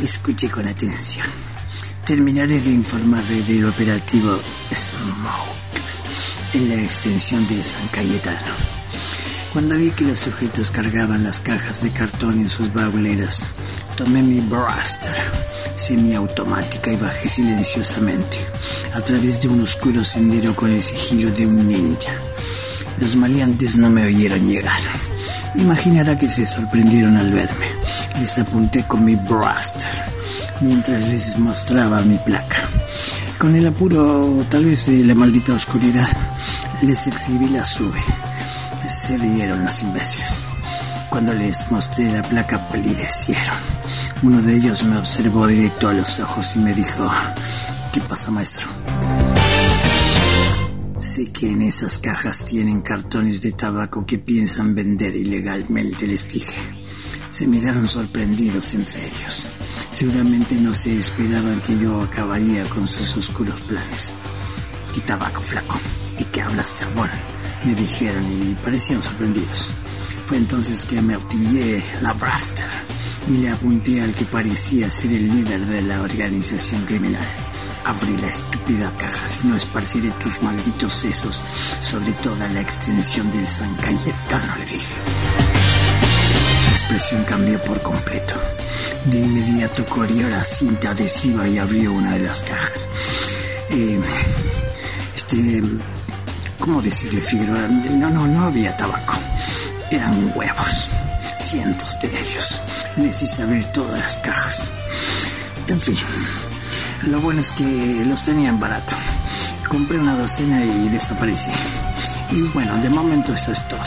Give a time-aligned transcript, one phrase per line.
[0.00, 1.26] Escuche con atención.
[2.06, 4.40] Terminaré de informarle del operativo
[4.72, 8.54] Smoke en la extensión de San Cayetano.
[9.52, 13.44] Cuando vi que los sujetos cargaban las cajas de cartón en sus bauleras,
[13.94, 15.14] tomé mi Braster
[15.74, 18.38] semiautomática y bajé silenciosamente
[18.94, 22.12] a través de un oscuro sendero con el sigilo de un ninja.
[22.98, 24.80] Los maleantes no me oyeron llegar.
[25.56, 27.77] Imaginará que se sorprendieron al verme.
[28.20, 29.88] Les apunté con mi Braster
[30.60, 32.68] mientras les mostraba mi placa.
[33.38, 36.08] Con el apuro, tal vez de la maldita oscuridad,
[36.82, 38.00] les exhibí la sube.
[38.88, 40.42] Se rieron los imbéciles.
[41.10, 43.56] Cuando les mostré la placa, palidecieron.
[44.22, 47.08] Uno de ellos me observó directo a los ojos y me dijo,
[47.92, 48.68] ¿qué pasa, maestro?
[50.98, 56.77] Sé que en esas cajas tienen cartones de tabaco que piensan vender ilegalmente, les dije.
[57.30, 59.48] Se miraron sorprendidos entre ellos.
[59.90, 64.12] Seguramente no se esperaban que yo acabaría con sus oscuros planes.
[64.94, 65.78] ¿Qué tabaco, flaco?
[66.18, 67.10] ¿Y qué hablas, chabón?
[67.64, 69.70] Me dijeron y parecían sorprendidos.
[70.26, 72.66] Fue entonces que me artillé la Braster
[73.28, 77.26] y le apunté al que parecía ser el líder de la organización criminal.
[77.84, 81.42] Abrí la estúpida caja, si no esparciré tus malditos sesos
[81.80, 84.94] sobre toda la extensión de San Cayetano, le dije.
[86.90, 88.34] Expresión cambió por completo.
[89.04, 92.88] De inmediato corrió la cinta adhesiva y abrió una de las cajas.
[93.68, 94.00] Eh,
[95.14, 95.62] este,
[96.58, 97.68] ¿cómo decirle, Figueroa?
[97.68, 99.12] No, no, no había tabaco.
[99.90, 100.88] Eran huevos,
[101.38, 102.58] cientos de ellos.
[102.96, 104.66] Les hice abrir todas las cajas.
[105.66, 105.98] En fin,
[107.02, 108.96] lo bueno es que los tenían barato.
[109.68, 111.52] Compré una docena y desaparecí.
[112.30, 113.82] Y bueno, de momento eso es todo.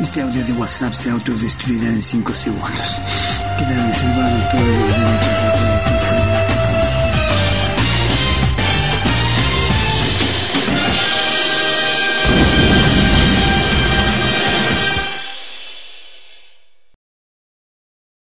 [0.00, 2.98] Este audio de WhatsApp se autodestruirá en 5 segundos.
[3.58, 5.28] Queda reservado todo el derecho
[5.92, 5.97] de